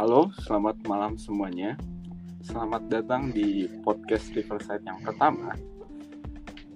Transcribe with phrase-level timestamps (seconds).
[0.00, 1.76] Halo, selamat malam semuanya.
[2.40, 5.52] Selamat datang di podcast Riverside yang pertama.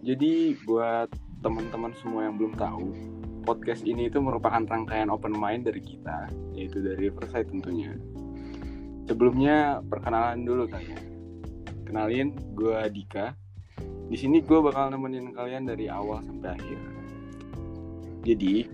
[0.04, 1.08] Jadi buat
[1.40, 2.84] teman-teman semua yang belum tahu,
[3.48, 7.96] podcast ini itu merupakan rangkaian open mind dari kita, yaitu dari Riverside tentunya.
[9.08, 11.00] Sebelumnya perkenalan dulu kali ya.
[11.88, 13.32] Kenalin, gue Dika.
[14.12, 16.78] Di sini gue bakal nemenin kalian dari awal sampai akhir.
[18.20, 18.68] Jadi,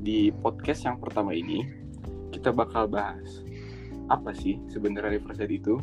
[0.00, 1.68] di podcast yang pertama ini,
[2.32, 3.44] kita bakal bahas
[4.10, 5.78] apa sih sebenarnya Riverside itu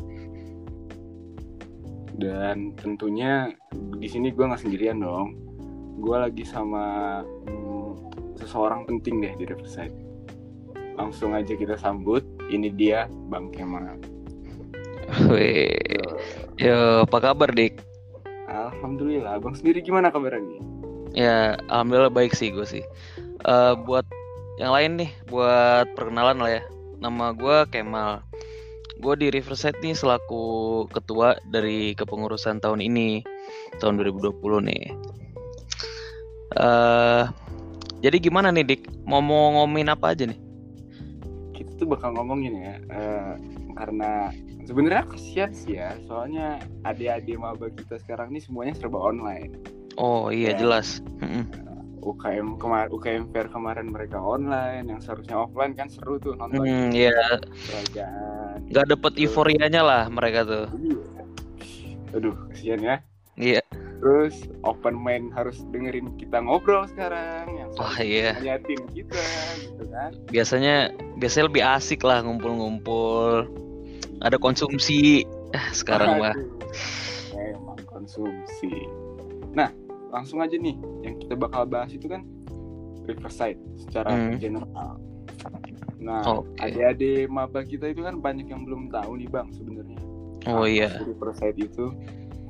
[2.20, 5.32] dan tentunya di sini gue nggak sendirian dong
[5.98, 7.90] gue lagi sama hmm,
[8.36, 9.96] seseorang penting deh di Riverside
[11.00, 13.96] langsung aja kita sambut ini dia Bang Kemal
[15.32, 15.72] Wih,
[16.60, 17.80] yo apa kabar dik?
[18.44, 20.60] Alhamdulillah, Bang sendiri gimana kabarnya?
[21.16, 22.84] Ya, alhamdulillah baik sih gue sih.
[23.48, 24.04] Uh, buat
[24.60, 26.62] yang lain nih, buat perkenalan lah ya
[26.98, 28.22] nama gue Kemal.
[28.98, 33.22] Gue di Riverside nih selaku ketua dari kepengurusan tahun ini,
[33.78, 34.84] tahun 2020 nih.
[36.58, 37.30] Uh,
[38.02, 39.06] jadi gimana nih Dik?
[39.06, 40.38] Mau ngomongin apa aja nih?
[41.54, 43.34] Kita tuh bakal ngomongin ya, uh,
[43.78, 44.34] karena
[44.66, 49.54] sebenarnya kasihan sih ya, soalnya adik-adik maba kita sekarang nih semuanya serba online.
[49.94, 50.58] Oh iya ya.
[50.58, 50.98] jelas.
[52.02, 56.62] UKM kemarin UKM Fair kemarin mereka online yang seharusnya offline kan seru tuh nonton.
[56.62, 57.14] Hmm, iya.
[58.70, 60.66] Nggak dapet euforianya lah mereka tuh.
[60.74, 61.22] Iya.
[62.16, 62.96] aduh kasihan ya.
[63.36, 63.62] Iya.
[63.98, 68.38] Terus open main harus dengerin kita ngobrol sekarang yang oh, iya.
[68.38, 69.22] ngeliatin kita
[69.60, 70.10] gitu kan.
[70.30, 73.44] Biasanya biasanya lebih asik lah ngumpul-ngumpul.
[74.22, 75.26] Ada konsumsi.
[75.52, 76.36] Eh, sekarang mah.
[77.34, 78.70] Emang konsumsi.
[79.52, 82.24] Nah langsung aja nih yang kita bakal bahas itu kan
[83.08, 84.36] Riverside secara hmm.
[84.36, 85.00] general.
[85.98, 86.70] Nah, okay.
[86.70, 90.00] adik-adik maba kita itu kan banyak yang belum tahu nih bang sebenarnya.
[90.46, 91.00] Oh iya.
[91.02, 91.90] Riverside itu,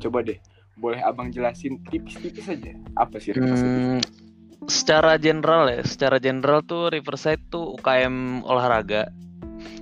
[0.03, 0.37] coba deh,
[0.77, 3.71] boleh abang jelasin tipis-tipis aja apa sih Riverside?
[3.71, 3.99] Hmm,
[4.69, 9.09] secara general ya, secara general tuh Riverside tuh UKM olahraga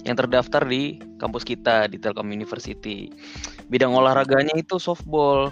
[0.07, 3.11] yang terdaftar di kampus kita di Telkom University.
[3.67, 5.51] Bidang olahraganya itu softball.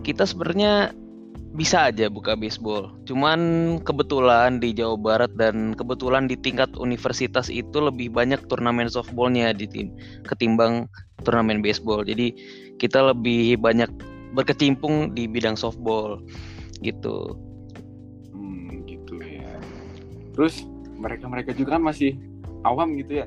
[0.00, 0.96] Kita sebenarnya
[1.50, 2.94] bisa aja buka baseball.
[3.10, 3.40] Cuman
[3.82, 9.66] kebetulan di Jawa Barat dan kebetulan di tingkat universitas itu lebih banyak turnamen softballnya di
[9.66, 9.90] tim
[10.22, 10.86] ketimbang
[11.26, 12.06] turnamen baseball.
[12.06, 12.38] Jadi
[12.78, 13.90] kita lebih banyak
[14.38, 16.22] berkecimpung di bidang softball
[16.86, 17.34] gitu.
[18.30, 19.50] Hmm, gitu ya.
[20.38, 20.62] Terus
[21.02, 22.14] mereka-mereka juga kan masih
[22.62, 23.26] awam gitu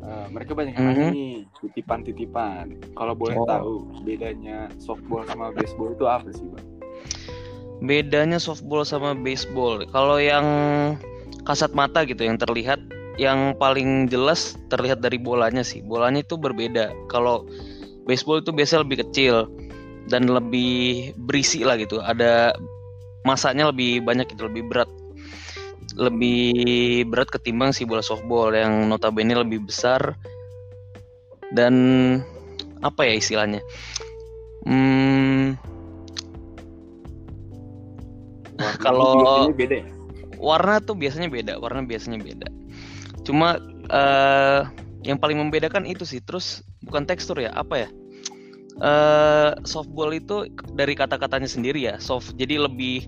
[0.00, 1.10] Uh, mereka banyak yang mm -hmm.
[1.12, 2.80] nih titipan-titipan.
[2.96, 3.44] Kalau boleh oh.
[3.44, 6.79] tahu bedanya softball sama baseball itu apa sih, Bang?
[7.80, 9.84] Bedanya softball sama baseball.
[9.88, 10.46] Kalau yang
[11.48, 12.80] kasat mata gitu yang terlihat
[13.16, 15.84] yang paling jelas terlihat dari bolanya sih.
[15.84, 16.92] Bolanya itu berbeda.
[17.12, 17.44] Kalau
[18.04, 19.48] baseball itu biasanya lebih kecil
[20.08, 22.00] dan lebih berisi lah gitu.
[22.00, 22.56] Ada
[23.24, 24.88] masanya lebih banyak itu lebih berat.
[26.00, 30.14] Lebih berat ketimbang si bola softball yang notabene lebih besar
[31.52, 31.74] dan
[32.80, 33.60] apa ya istilahnya?
[34.64, 35.56] Hmm,
[38.84, 39.86] kalau beda ya?
[40.40, 42.48] warna tuh biasanya beda warna biasanya beda.
[43.24, 43.60] Cuma
[43.92, 44.68] uh,
[45.04, 47.90] yang paling membedakan itu sih terus bukan tekstur ya apa ya?
[48.80, 53.04] Uh, softball itu dari kata-katanya sendiri ya soft jadi lebih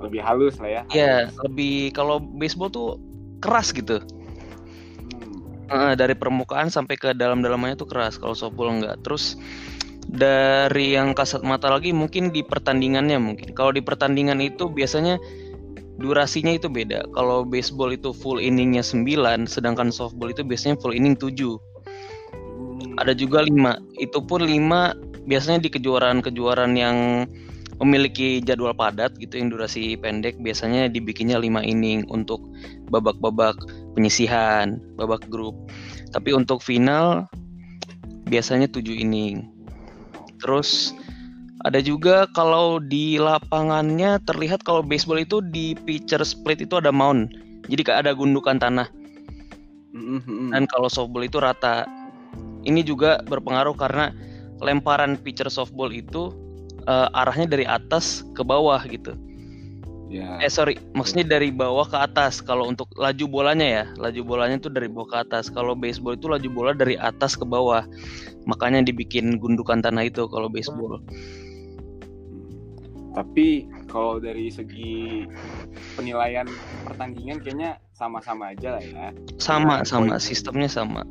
[0.00, 0.82] lebih halus lah ya.
[0.92, 2.96] Iya lebih kalau baseball tuh
[3.44, 4.00] keras gitu.
[5.64, 5.92] Hmm.
[5.92, 8.96] uh, dari permukaan sampai ke dalam-dalamnya tuh keras kalau softball enggak.
[9.04, 9.36] Terus
[10.14, 13.50] dari yang kasat mata lagi mungkin di pertandingannya mungkin.
[13.52, 15.18] Kalau di pertandingan itu biasanya
[15.98, 17.06] durasinya itu beda.
[17.14, 21.34] Kalau baseball itu full inningnya 9, sedangkan softball itu biasanya full inning 7.
[23.02, 23.78] Ada juga 5.
[23.98, 24.94] Itu pun 5
[25.26, 27.26] biasanya di kejuaraan-kejuaraan yang
[27.82, 32.38] memiliki jadwal padat gitu yang durasi pendek biasanya dibikinnya 5 inning untuk
[32.86, 33.58] babak-babak
[33.98, 35.58] penyisihan, babak grup.
[36.14, 37.26] Tapi untuk final
[38.30, 39.53] biasanya 7 inning.
[40.44, 40.92] Terus
[41.64, 47.32] ada juga kalau di lapangannya terlihat kalau baseball itu di pitcher split itu ada mound.
[47.72, 48.92] Jadi kayak ada gundukan tanah.
[49.96, 50.52] Mm-hmm.
[50.52, 51.88] Dan kalau softball itu rata.
[52.64, 54.12] Ini juga berpengaruh karena
[54.60, 56.32] lemparan pitcher softball itu
[56.84, 59.16] uh, arahnya dari atas ke bawah gitu.
[60.12, 60.38] Yeah.
[60.38, 62.38] Eh sorry, maksudnya dari bawah ke atas.
[62.44, 65.50] Kalau untuk laju bolanya ya, laju bolanya itu dari bawah ke atas.
[65.50, 67.82] Kalau baseball itu laju bola dari atas ke bawah
[68.44, 71.00] makanya dibikin gundukan tanah itu kalau baseball
[73.14, 75.22] tapi kalau dari segi
[75.94, 76.50] penilaian
[76.82, 79.14] pertandingan kayaknya sama-sama aja lah ya.
[79.38, 80.18] Sama, Nah, sama.
[80.18, 81.06] Sistemnya sama.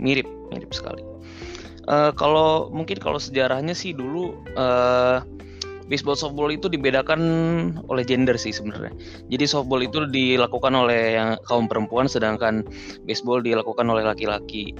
[0.00, 1.04] Mirip, mirip sekali.
[1.92, 5.20] Eh, kalau mungkin kalau sejarahnya sih dulu eh
[5.90, 7.20] baseball softball itu dibedakan
[7.88, 8.94] oleh gender sih sebenarnya.
[9.30, 12.66] Jadi softball itu dilakukan oleh yang kaum perempuan sedangkan
[13.06, 14.74] baseball dilakukan oleh laki-laki.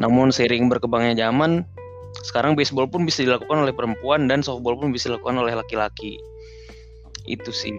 [0.00, 1.62] Namun seiring berkembangnya zaman,
[2.26, 6.18] sekarang baseball pun bisa dilakukan oleh perempuan dan softball pun bisa dilakukan oleh laki-laki.
[7.24, 7.74] Itu sih.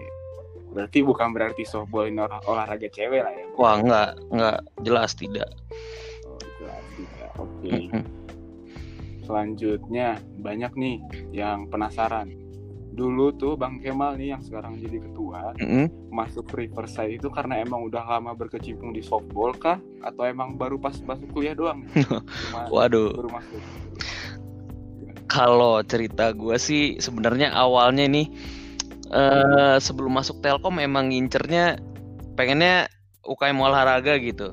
[0.72, 3.44] Berarti bukan berarti softball ini olah- olahraga cewek lah ya.
[3.56, 5.48] Wah, enggak, enggak jelas tidak.
[6.28, 7.30] Oh, jelas tidak.
[7.40, 7.68] Oke.
[7.72, 8.04] Mm-mm.
[9.26, 10.96] Selanjutnya banyak nih
[11.34, 12.30] yang penasaran.
[12.96, 15.90] Dulu tuh Bang Kemal nih yang sekarang jadi ketua Mm-mm.
[16.08, 20.96] masuk Riverside itu karena emang udah lama berkecimpung di softball kah atau emang baru pas
[21.04, 21.84] masuk kuliah doang?
[22.72, 23.12] Waduh.
[23.12, 23.60] baru masuk.
[25.26, 28.26] Kalau cerita gue sih sebenarnya awalnya nih
[29.06, 31.76] eh sebelum masuk Telkom emang ngincernya
[32.34, 32.88] pengennya
[33.22, 34.50] UKM olahraga gitu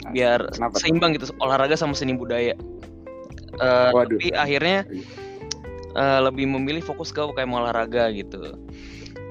[0.00, 0.80] Nah, biar kenapa?
[0.80, 2.56] seimbang gitu olahraga sama seni budaya.
[3.60, 4.16] Eh, Waduh.
[4.16, 4.88] tapi akhirnya
[5.92, 8.56] eh, lebih memilih fokus ke UKM olahraga gitu.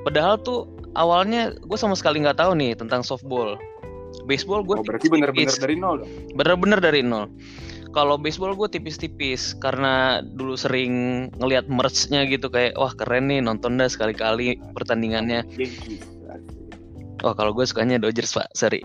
[0.05, 3.57] Padahal tuh awalnya gue sama sekali nggak tahu nih tentang softball.
[4.29, 6.05] Baseball gue Oh, berarti bener-bener dari nol
[6.37, 7.29] bener-bener dari nol.
[7.89, 13.81] Kalau baseball gue tipis-tipis karena dulu sering ngelihat merch-nya gitu kayak wah keren nih nonton
[13.81, 15.41] dah sekali-kali pertandingannya.
[15.57, 16.18] Yankees.
[17.23, 18.79] Oh kalau gue sukanya Dodgers pak, sorry.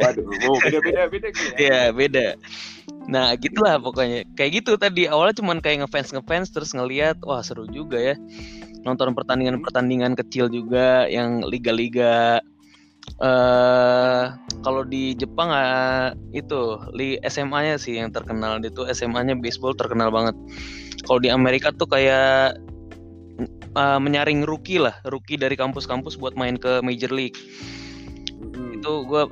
[0.00, 1.58] Waduh, oh, beda-beda beda gitu ya.
[1.60, 2.26] Iya beda.
[3.08, 4.24] Nah gitulah pokoknya.
[4.32, 8.16] Kayak gitu tadi awalnya cuman kayak ngefans ngefans terus ngelihat wah seru juga ya
[8.84, 12.40] nonton pertandingan-pertandingan kecil juga yang liga-liga.
[13.20, 14.24] eh
[14.64, 20.32] kalau di Jepang ah, itu li SMA-nya sih yang terkenal itu SMA-nya baseball terkenal banget.
[21.04, 22.56] Kalau di Amerika tuh kayak
[23.74, 27.36] eh, menyaring rookie lah, rookie dari kampus-kampus buat main ke Major League.
[28.40, 28.78] Mm-mm.
[28.78, 29.22] itu gue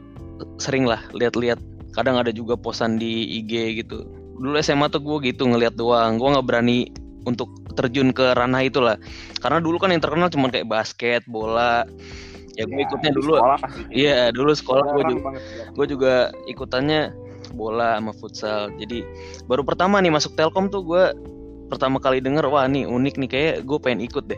[0.58, 1.58] sering lah lihat-lihat.
[1.92, 4.08] Kadang ada juga posan di IG gitu.
[4.40, 6.16] Dulu SMA tuh gue gitu ngelihat doang.
[6.16, 6.88] Gue nggak berani
[7.28, 8.96] untuk terjun ke ranah itulah.
[9.38, 11.84] Karena dulu kan yang terkenal cuma kayak basket bola.
[12.56, 13.32] Ya gue Ya, ikutnya dulu.
[13.92, 15.28] iya dulu sekolah gue juga.
[15.72, 16.14] gue juga
[16.48, 17.12] ikutannya
[17.52, 18.72] bola sama futsal.
[18.80, 19.04] Jadi
[19.48, 21.04] baru pertama nih masuk Telkom tuh gue
[21.72, 24.36] pertama kali denger wah nih unik nih kayak gue pengen ikut deh.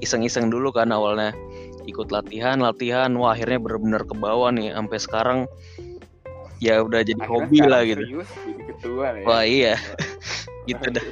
[0.00, 1.36] Iseng-iseng dulu kan awalnya.
[1.84, 5.38] Ikut latihan latihan wah akhirnya bener-bener ke bawah nih sampai sekarang
[6.64, 8.02] ya udah jadi Akhirnya hobi lah gitu.
[8.08, 9.24] serius jadi ketua ya.
[9.28, 9.74] wah iya.
[10.64, 11.04] Gitu dah.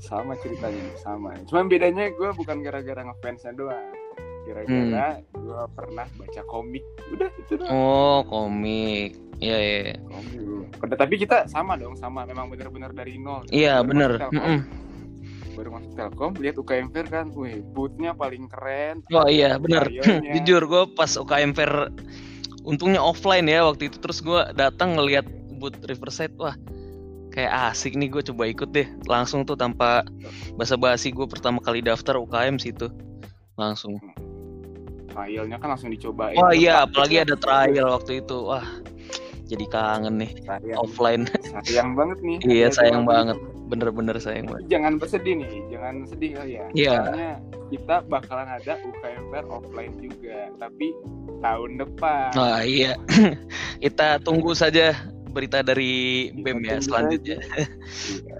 [0.00, 1.36] Sama ceritanya sama.
[1.52, 3.92] Cuman bedanya gue bukan gara-gara ngefansnya doang
[4.48, 5.28] gara-gara Hmm.
[5.36, 6.84] gue pernah baca komik.
[7.12, 7.68] Udah itu doang.
[7.70, 9.12] Oh komik.
[9.38, 10.36] Iya iya komik.
[10.80, 12.24] Pada- tapi kita sama dong sama.
[12.24, 13.44] Memang benar-benar dari nol.
[13.48, 14.58] Iya Telkom, Mm-mm.
[15.52, 17.26] baru masuk Telkom lihat UKM Fair kan.
[17.30, 19.04] Wih bootnya paling keren.
[19.08, 19.84] Wah iya bener.
[19.84, 20.32] Flyernya.
[20.40, 21.92] Jujur gue pas UKM Fair
[22.64, 23.96] Untungnya offline ya waktu itu.
[23.96, 25.24] Terus gue datang ngelihat
[25.56, 26.56] booth Riverside Wah
[27.30, 28.08] kayak asik nih.
[28.08, 28.88] Gue coba ikut deh.
[29.04, 30.04] Langsung tuh tanpa
[30.54, 32.90] basa-basi gue pertama kali daftar UKM situ
[33.56, 33.98] Langsung
[35.18, 36.38] trialnya kan langsung dicobain.
[36.38, 38.38] Wah iya apalagi ada trial waktu itu.
[38.46, 38.62] Wah
[39.48, 41.22] jadi kangen nih sayang, offline.
[41.64, 42.38] Sayang banget nih.
[42.44, 43.40] Iya, sayang banget.
[43.72, 44.68] Bener-bener sayang banget.
[44.68, 46.64] Jangan bersedih nih jangan sedih kali ya.
[46.76, 46.92] Iya.
[47.00, 47.32] soalnya
[47.72, 50.92] kita bakalan ada UKM Fair offline juga tapi
[51.40, 52.28] tahun depan.
[52.36, 52.92] Wah iya.
[53.84, 54.92] Kita tunggu saja
[55.32, 57.40] berita dari BEM ya selanjutnya.
[58.08, 58.38] Iya.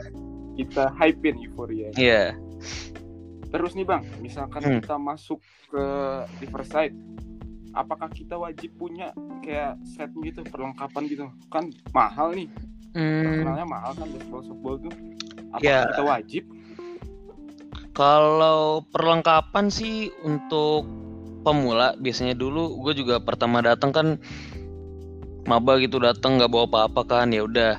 [0.58, 2.34] kita hypein euforia Iya
[3.48, 4.80] terus nih bang misalkan Hmm.
[4.80, 5.84] kita masuk ke
[6.38, 6.92] Riverside
[7.72, 9.12] apakah kita wajib punya
[9.44, 11.24] kayak set gitu perlengkapan gitu?
[11.52, 12.48] Kan mahal nih.
[12.96, 14.92] Hmm, terkenalnya mahal kan baseball softball tuh.
[15.52, 15.84] Apakah Ya.
[15.86, 16.42] kita wajib?
[17.92, 20.86] Kalau perlengkapan sih untuk
[21.42, 24.06] pemula biasanya dulu gue juga pertama datang kan
[25.46, 27.78] maba gitu datang nggak bawa apa-apa kan ya udah.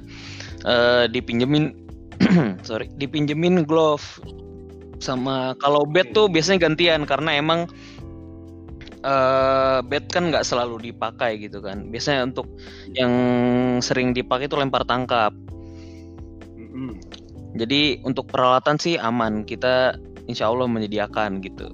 [0.60, 1.72] Eh, dipinjemin
[2.68, 4.04] sorry dipinjemin glove
[5.00, 7.66] sama kalau bat tuh biasanya gantian karena emang
[9.00, 11.88] eh bat kan nggak selalu dipakai gitu kan.
[11.88, 12.48] Biasanya untuk
[12.94, 13.12] yang
[13.80, 15.32] sering dipakai itu lempar tangkap.
[17.58, 19.98] Jadi untuk peralatan sih aman kita
[20.30, 21.68] insya Allah menyediakan gitu.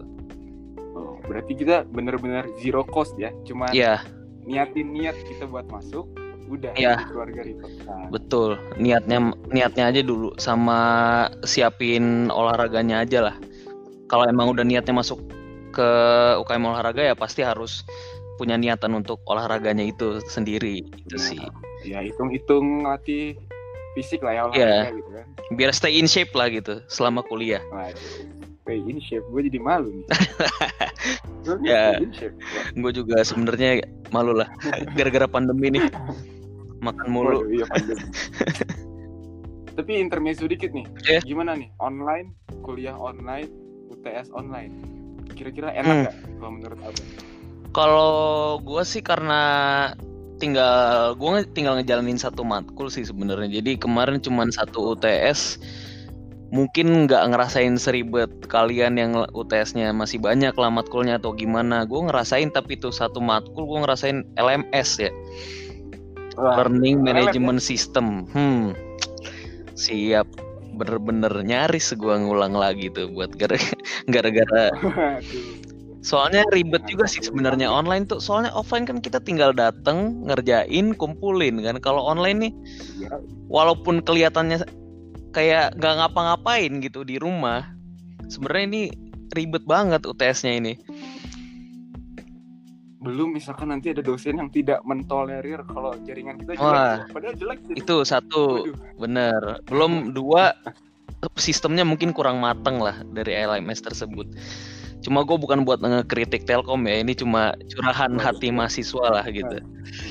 [0.95, 3.99] Oh, berarti kita bener-bener zero cost ya cuma ya
[4.47, 6.07] niatin niat kita buat masuk
[6.45, 6.93] udah Iya.
[6.95, 9.17] jadi keluarga Riverside Betul, niatnya
[9.49, 10.79] niatnya aja dulu sama
[11.41, 13.35] siapin olahraganya aja lah.
[14.05, 15.17] Kalau emang udah niatnya masuk
[15.71, 15.89] ke
[16.39, 17.83] UKM olahraga ya pasti harus
[18.35, 21.41] punya niatan untuk olahraganya itu sendiri itu Nah, sih.
[21.83, 23.35] ya hitung-hitung latih
[23.93, 24.47] fisik lah ya Iya.
[24.51, 27.61] olahraga gitu kan Biar stay in shape lah gitu selama kuliah.
[27.69, 28.33] Waduh.
[28.65, 30.05] Wait, in shape gue jadi malu nih.
[31.61, 32.01] Ya.
[32.73, 34.49] gue juga sebenarnya malu lah
[34.97, 35.85] gara-gara pandemi nih
[36.85, 38.05] makan mulu Waduh, iya pandemi.
[39.77, 40.85] Tapi intermezzo dikit nih.
[41.09, 41.19] Iya.
[41.25, 41.67] Gimana nih?
[41.83, 42.31] Online,
[42.63, 43.49] kuliah online,
[43.91, 44.71] UTS online.
[45.35, 46.01] Kira-kira enak Hmm.
[46.05, 47.07] nggak kalau menurut abang?
[47.75, 48.13] kalau
[48.63, 49.43] gue sih karena
[50.39, 55.59] tinggal gue tinggal ngejalanin satu matkul sih sebenarnya jadi kemarin cuman satu UTS
[56.55, 62.47] mungkin nggak ngerasain seribet kalian yang UTS-nya masih banyak lah matkulnya atau gimana gue ngerasain
[62.47, 65.11] tapi itu satu matkul gue ngerasain LMS ya
[66.35, 68.75] Wah, Learning Management System hmm
[69.75, 70.27] siap
[70.75, 73.59] bener-bener nyaris gue ngulang lagi tuh buat gara-
[74.13, 74.71] gara-gara.
[76.05, 78.19] Soalnya ribet juga sih sebenarnya online tuh.
[78.21, 81.79] Soalnya offline kan kita tinggal dateng, ngerjain, kumpulin kan.
[81.81, 82.53] Kalau online nih,
[83.01, 83.17] Iya.
[83.49, 84.67] walaupun kelihatannya
[85.33, 87.65] kayak nggak ngapa-ngapain gitu di rumah,
[88.29, 88.81] sebenarnya ini
[89.33, 90.73] ribet banget UTS-nya ini.
[93.05, 96.65] Belum misalkan nanti ada dosen yang tidak mentolerir kalau jaringan kita jelek.
[96.65, 97.05] Wah.
[97.13, 97.77] Padahal jelek jadi.
[97.77, 98.75] Itu satu, Waduh.
[98.97, 99.41] bener.
[99.69, 100.57] Belum dua,
[101.37, 104.25] sistemnya mungkin kurang mateng lah dari LMS tersebut.
[105.05, 109.61] Cuma gue bukan buat ngekritik Telkom ya, ini cuma curahan hati mahasiswa lah gitu.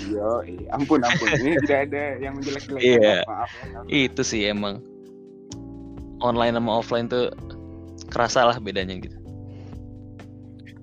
[0.07, 0.67] Iya, iya.
[0.71, 1.35] ampun ampun.
[1.35, 2.79] Ini tidak ada yang menjelek-jelek.
[2.79, 3.27] Iya.
[3.27, 3.79] Maaf ya.
[3.91, 4.79] Itu sih emang
[6.23, 7.35] online sama offline tuh
[8.07, 9.19] kerasa lah bedanya gitu.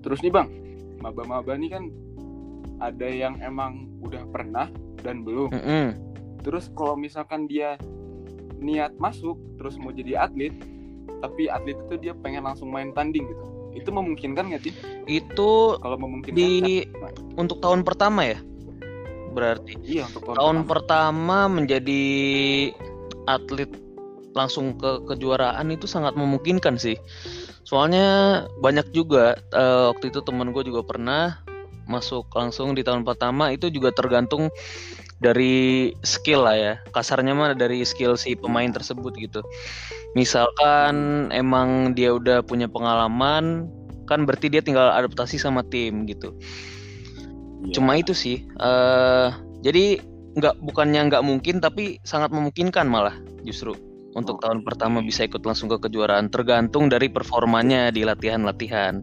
[0.04, 0.50] Terus nih bang,
[1.00, 1.88] maba-maba nih kan
[2.82, 4.68] ada yang emang udah pernah
[5.06, 5.54] dan belum.
[5.54, 5.88] Mm-mm.
[6.42, 7.78] Terus kalau misalkan dia
[8.58, 10.54] niat masuk terus mau jadi atlet,
[11.22, 13.44] tapi atlet itu dia pengen langsung main tanding gitu.
[13.72, 14.74] Itu memungkinkan nggak sih?
[15.06, 16.86] Itu Kalau memungkinkan, di
[17.38, 18.40] untuk tahun pertama ya.
[19.32, 20.72] Berarti iya untuk tahun, tahun pertama.
[20.74, 22.04] pertama menjadi
[23.30, 23.72] atlet
[24.32, 26.98] langsung ke kejuaraan itu sangat memungkinkan sih.
[27.64, 31.40] Soalnya banyak juga eh, waktu itu temen gue juga pernah
[31.92, 34.48] masuk langsung di tahun pertama itu juga tergantung
[35.20, 36.74] dari skill lah ya.
[36.96, 39.44] Kasarnya mah dari skill si pemain tersebut gitu.
[40.16, 43.68] Misalkan emang dia udah punya pengalaman
[44.10, 46.32] kan berarti dia tinggal adaptasi sama tim gitu.
[47.68, 47.78] Iya.
[47.78, 48.48] Cuma itu sih.
[48.60, 49.30] eh
[49.62, 53.76] jadi nggak bukannya nggak mungkin tapi sangat memungkinkan malah justru
[54.16, 54.48] untuk Oke.
[54.48, 59.00] tahun pertama bisa ikut langsung ke kejuaraan tergantung dari performanya di latihan-latihan.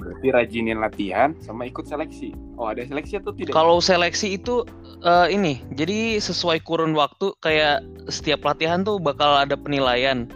[0.00, 2.32] Berarti rajinin latihan sama ikut seleksi.
[2.56, 3.52] Oh ada seleksi atau tidak?
[3.52, 4.64] Kalau seleksi itu
[5.04, 10.26] eh, ini jadi sesuai kurun waktu kayak setiap latihan tuh bakal ada penilaian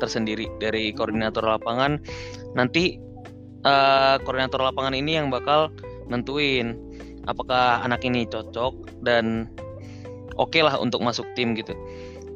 [0.00, 2.00] tersendiri dari koordinator lapangan.
[2.56, 2.96] Nanti
[3.62, 5.68] eh, koordinator lapangan ini yang bakal
[6.08, 6.74] nentuin
[7.28, 9.46] apakah anak ini cocok dan
[10.40, 11.76] oke lah untuk masuk tim gitu.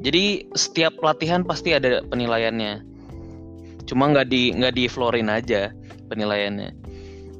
[0.05, 2.85] Jadi setiap latihan pasti ada penilaiannya.
[3.89, 5.73] Cuma nggak di nggak di floorin aja
[6.09, 6.71] penilaiannya.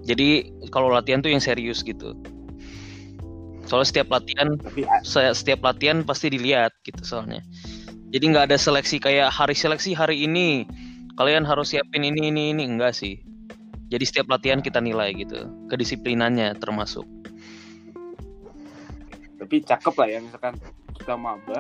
[0.05, 2.13] Jadi kalau latihan tuh yang serius gitu.
[3.65, 4.85] Soalnya setiap latihan Tapi
[5.33, 7.41] setiap latihan pasti dilihat gitu soalnya.
[8.13, 10.69] Jadi nggak ada seleksi kayak hari seleksi hari ini
[11.17, 13.17] kalian harus siapin ini ini ini enggak sih.
[13.89, 17.05] Jadi setiap latihan kita nilai gitu, kedisiplinannya termasuk.
[19.35, 20.53] Tapi cakep lah ya misalkan
[20.95, 21.59] kita maba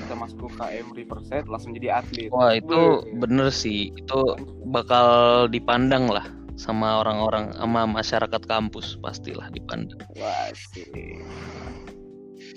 [0.00, 2.30] kita masuk ke KM Riverside langsung jadi atlet.
[2.34, 2.74] Wah itu
[3.06, 3.18] Wih.
[3.22, 4.18] bener sih, itu
[4.66, 5.06] bakal
[5.46, 6.26] dipandang lah
[6.58, 10.02] sama orang-orang sama masyarakat kampus pastilah dipandang.
[10.18, 11.22] Wah sih.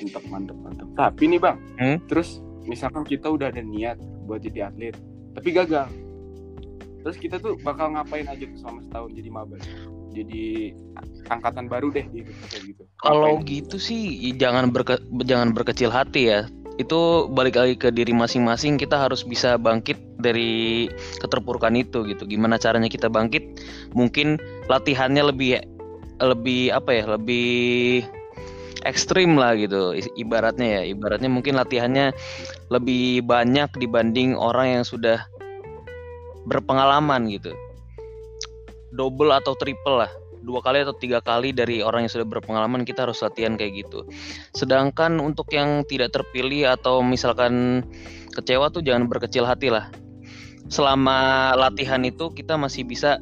[0.01, 0.87] Mantap mantap mantap.
[0.97, 1.97] Tapi nih bang, Hmm?
[2.09, 4.97] terus misalkan kita udah ada niat buat jadi atlet,
[5.37, 5.87] tapi gagal.
[7.03, 9.55] Terus kita tuh bakal ngapain aja tuh selama setahun jadi maba?
[10.13, 10.71] Jadi
[11.27, 12.83] angkatan baru deh gitu kayak gitu.
[13.01, 16.45] Kalau gitu sih jangan berke, jangan berkecil hati ya.
[16.77, 18.81] Itu balik lagi ke diri masing-masing.
[18.81, 20.89] Kita harus bisa bangkit dari
[21.21, 22.25] keterpurukan itu gitu.
[22.25, 23.61] Gimana caranya kita bangkit?
[23.93, 24.37] Mungkin
[24.69, 25.61] latihannya lebih
[26.21, 27.03] lebih apa ya?
[27.13, 28.05] Lebih
[28.85, 29.97] ekstrim lah gitu.
[30.17, 30.93] Ibaratnya ya.
[30.93, 32.13] Ibaratnya mungkin latihannya
[32.73, 35.25] lebih banyak dibanding orang yang sudah
[36.49, 37.53] berpengalaman gitu.
[38.93, 40.11] Double atau triple lah
[40.43, 44.03] dua kali atau tiga kali dari orang yang sudah berpengalaman kita harus latihan kayak gitu.
[44.51, 47.81] Sedangkan untuk yang tidak terpilih atau misalkan
[48.35, 49.87] kecewa tuh jangan berkecil hati lah.
[50.67, 53.17] Selama latihan itu kita masih bisa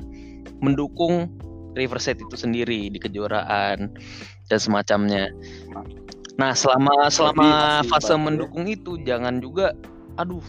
[0.62, 1.30] mendukung
[1.72, 3.96] Riverside itu sendiri di kejuaraan
[4.52, 5.32] dan semacamnya.
[6.36, 8.20] Nah selama selama fase ya.
[8.20, 9.72] mendukung itu jangan juga,
[10.20, 10.44] aduh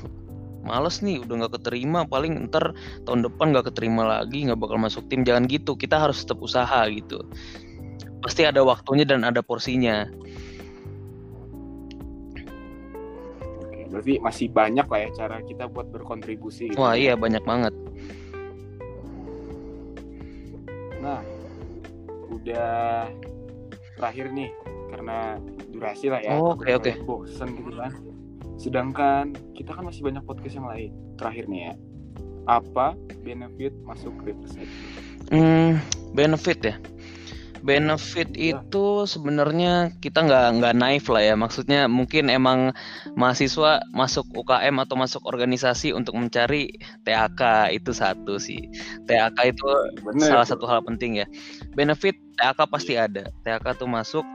[0.62, 5.04] males nih udah nggak keterima paling ntar tahun depan nggak keterima lagi nggak bakal masuk
[5.10, 7.26] tim jangan gitu kita harus tetap usaha gitu
[8.22, 10.06] pasti ada waktunya dan ada porsinya
[13.62, 16.70] Oke, berarti masih banyak lah ya cara kita buat berkontribusi.
[16.70, 16.78] Gitu.
[16.78, 17.74] wah iya banyak banget
[21.02, 21.18] Nah,
[22.30, 23.10] udah
[23.98, 24.54] terakhir nih
[24.94, 25.34] karena
[25.74, 26.38] durasi lah ya.
[26.38, 26.90] Oh, oke, takutnya oke.
[26.94, 27.92] kalian Bosen gitu kan.
[28.56, 30.90] Sedangkan kita kan masih banyak podcast yang lain.
[31.16, 31.74] Terakhir nih ya.
[32.50, 34.66] Apa benefit masuk Riverside?
[35.30, 35.78] Hmm,
[36.12, 36.76] benefit ya.
[37.62, 38.58] Benefit Iya.
[38.58, 41.38] itu sebenarnya kita nggak nggak naif lah ya.
[41.38, 42.74] Maksudnya mungkin emang
[43.14, 46.74] mahasiswa masuk UKM atau masuk organisasi untuk mencari
[47.06, 48.66] TAK itu satu sih.
[49.06, 49.66] TAK itu
[50.02, 50.26] Bener.
[50.26, 51.26] salah satu hal penting ya.
[51.78, 53.30] Benefit TAK pasti ada.
[53.46, 54.26] TAK tuh masuk.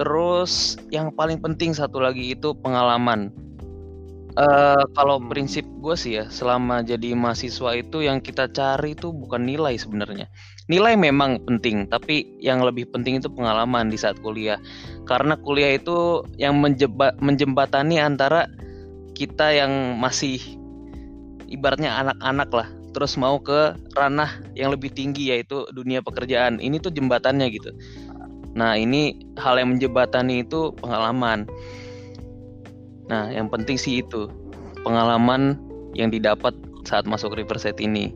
[0.00, 3.28] Terus yang paling penting satu lagi itu pengalaman.
[4.38, 5.26] Eh kalau Hmm.
[5.26, 10.30] prinsip gue sih ya, selama jadi mahasiswa itu yang kita cari itu bukan nilai sebenarnya.
[10.70, 14.62] Nilai memang penting, tapi yang lebih penting itu pengalaman di saat kuliah.
[15.02, 18.46] Karena kuliah itu yang menjeba- menjembatani antara
[19.18, 20.38] kita yang masih
[21.50, 26.62] ibaratnya anak-anak lah, terus mau ke ranah yang lebih tinggi yaitu dunia pekerjaan.
[26.62, 27.74] Ini tuh jembatannya gitu.
[28.54, 31.50] Nah, ini hal yang menjembatani itu pengalaman.
[33.10, 34.30] Nah, yang penting sih itu
[34.86, 35.58] pengalaman
[35.98, 36.54] yang didapat
[36.86, 38.14] saat masuk Riverside ini.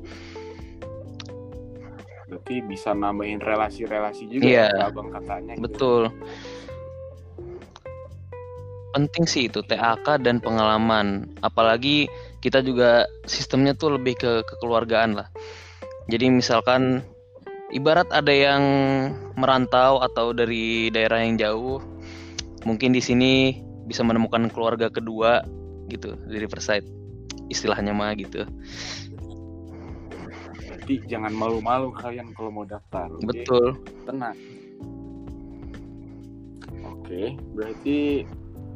[2.30, 4.66] Berarti bisa nambahin relasi-relasi juga Iya.
[4.70, 5.58] ya abang katanya.
[5.58, 5.62] gitu.
[5.66, 6.02] Betul.
[8.94, 11.26] Penting sih itu TAK dan pengalaman.
[11.42, 12.06] Apalagi
[12.38, 15.26] kita juga sistemnya tuh lebih ke kekeluargaan lah.
[16.06, 17.02] Jadi misalkan
[17.74, 18.62] ibarat ada yang
[19.34, 21.82] merantau atau dari daerah yang jauh,
[22.62, 25.44] mungkin di sini bisa menemukan keluarga kedua
[25.92, 26.84] gitu di Riverside.
[27.52, 28.48] Istilahnya mah gitu.
[30.64, 33.08] Berarti jangan malu-malu kalian kalau mau daftar.
[33.24, 33.76] Betul.
[34.08, 34.36] Tenang.
[36.84, 38.24] Oke, berarti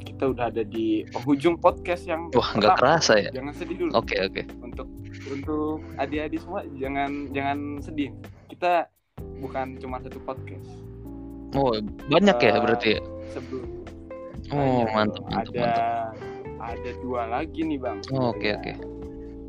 [0.05, 3.29] kita udah ada di penghujung podcast yang Wah, nggak kerasa ya.
[3.33, 3.91] Jangan sedih dulu.
[3.97, 4.41] Oke, oke.
[4.61, 4.87] Untuk
[5.29, 8.09] untuk adik-adik semua jangan jangan sedih.
[8.49, 8.89] Kita
[9.41, 10.69] bukan cuma satu podcast.
[11.57, 11.73] Oh,
[12.09, 13.01] banyak ya Eh, berarti ya?
[13.33, 13.78] Sebelum
[14.49, 16.13] Oh, Banyak mantap, mantap, ada mantap.
[16.59, 17.97] ada dua lagi nih bang.
[18.09, 18.73] Oh, Oke, sebenarnya.
[18.75, 18.97] oke.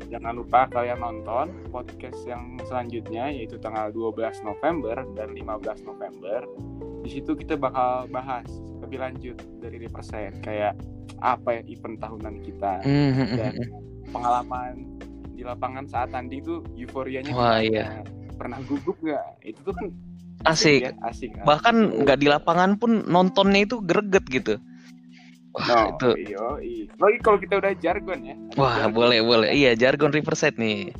[0.07, 4.11] Jangan lupa kalian nonton podcast yang selanjutnya yaitu tanggal 12
[4.43, 5.47] November dan 15
[5.81, 6.43] November.
[7.01, 8.43] Di situ kita bakal bahas
[8.83, 10.75] lebih lanjut dari Riverside kayak
[11.23, 13.53] apa ya event tahunan kita Hmm, hmm, hmm, dan
[14.09, 14.73] pengalaman
[15.31, 18.03] di lapangan saat tanding tuh euforianya Wah, iya.
[18.35, 19.45] Pernah gugup nggak?
[19.45, 19.87] Itu tuh kan
[20.43, 20.81] Asik.
[20.81, 21.29] ya, asik.
[21.39, 24.57] Bahkan nggak di lapangan pun nontonnya itu greget gitu.
[25.51, 26.09] Wah, No, itu.
[26.31, 26.83] iyo, iyo.
[26.95, 28.35] Lagi kalau kita udah jargon ya.
[28.55, 28.95] Wah, Jargon.
[28.95, 29.49] boleh, boleh.
[29.51, 30.95] Iya, jargon Riverside nih.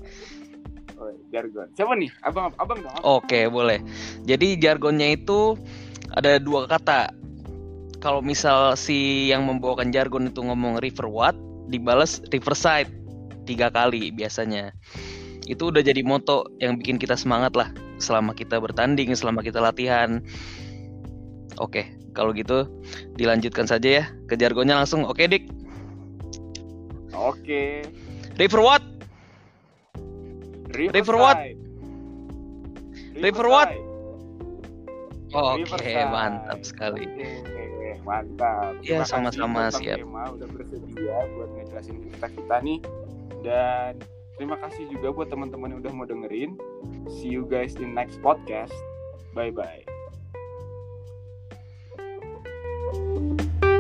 [1.00, 1.72] Oh, jargon.
[1.72, 2.12] Siapa nih?
[2.22, 2.92] Abang, abang dong.
[3.02, 3.80] Oke, boleh.
[4.28, 5.56] Jadi jargonnya itu
[6.12, 7.16] ada dua kata.
[8.04, 11.38] Kalau misal si yang membawakan jargon itu ngomong river what,
[11.72, 12.90] dibales riverside
[13.48, 14.74] tiga kali biasanya.
[15.48, 20.20] Itu udah jadi moto yang bikin kita semangat lah selama kita bertanding, selama kita latihan.
[21.60, 22.68] Oke, kalau gitu
[23.20, 25.04] dilanjutkan saja ya ke jargonnya langsung.
[25.04, 25.52] Oke, Dik.
[27.12, 27.84] Oke.
[28.40, 28.84] River what?
[30.72, 31.40] River what?
[33.20, 33.70] River what?
[35.32, 36.12] Oke, Riverside.
[36.12, 37.08] mantap sekali.
[37.08, 38.76] Oke, mantap.
[38.84, 40.04] Iya, sama-sama, siap.
[40.04, 42.80] Kema udah bersedia buat ngejelasin kita kita nih.
[43.40, 43.96] Dan
[44.36, 46.60] terima kasih juga buat teman-teman yang udah mau dengerin.
[47.08, 48.76] See you guys in next podcast.
[49.32, 49.91] Bye bye.
[52.94, 53.71] Música